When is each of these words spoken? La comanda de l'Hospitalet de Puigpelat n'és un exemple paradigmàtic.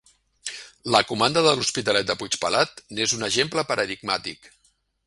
La 0.95 1.01
comanda 1.11 1.43
de 1.49 1.53
l'Hospitalet 1.59 2.09
de 2.09 2.17
Puigpelat 2.23 2.85
n'és 2.97 3.17
un 3.21 3.31
exemple 3.33 3.67
paradigmàtic. 3.75 4.53